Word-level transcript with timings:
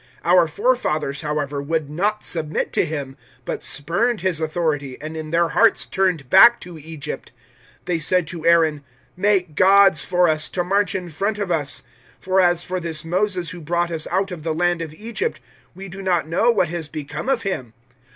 007:039 0.25 0.31
"Our 0.33 0.47
forefathers, 0.47 1.21
however, 1.21 1.61
would 1.61 1.87
not 1.91 2.23
submit 2.23 2.73
to 2.73 2.85
him, 2.85 3.15
but 3.45 3.61
spurned 3.61 4.21
his 4.21 4.41
authority 4.41 4.99
and 4.99 5.15
in 5.15 5.29
their 5.29 5.49
hearts 5.49 5.85
turned 5.85 6.27
back 6.27 6.59
to 6.61 6.79
Egypt. 6.79 7.31
007:040 7.81 7.85
They 7.85 7.99
said 7.99 8.25
to 8.25 8.43
Aaron, 8.47 8.83
"`Make 9.15 9.53
gods 9.53 10.03
for 10.03 10.27
us, 10.27 10.49
to 10.49 10.63
march 10.63 10.95
in 10.95 11.09
front 11.09 11.37
of 11.37 11.51
us; 11.51 11.83
for 12.19 12.41
as 12.41 12.63
for 12.63 12.79
this 12.79 13.05
Moses 13.05 13.51
who 13.51 13.61
brought 13.61 13.91
us 13.91 14.07
out 14.09 14.31
of 14.31 14.41
the 14.41 14.55
land 14.55 14.81
of 14.81 14.91
Egypt, 14.95 15.39
we 15.75 15.87
do 15.87 16.01
not 16.01 16.27
know 16.27 16.49
what 16.49 16.69
has 16.69 16.87
become 16.87 17.29
of 17.29 17.43
him.' 17.43 17.73